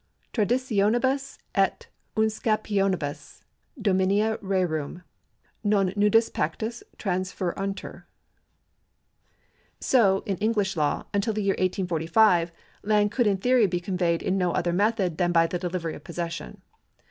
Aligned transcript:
Traditionibus 0.33 1.37
et 1.53 1.85
usucajnmii 2.17 2.97
bus 2.97 3.43
dominia 3.79 4.35
rerum, 4.41 5.03
non 5.63 5.91
nudis 5.91 6.31
iMCtis 6.31 6.81
transferuntur} 6.97 8.05
So 9.79 10.23
in 10.25 10.37
English 10.37 10.75
law, 10.75 11.03
until 11.13 11.33
the 11.35 11.43
year 11.43 11.51
1845, 11.53 12.51
land 12.81 13.11
could 13.11 13.27
in 13.27 13.37
theory 13.37 13.67
be 13.67 13.79
conveyed 13.79 14.23
in 14.23 14.39
no 14.39 14.53
other 14.53 14.73
method 14.73 15.19
than 15.19 15.31
by 15.31 15.45
the 15.45 15.59
delivery 15.59 15.93
of 15.93 16.03
possession. 16.03 16.63